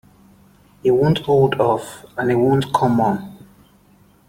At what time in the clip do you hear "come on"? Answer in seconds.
2.73-3.45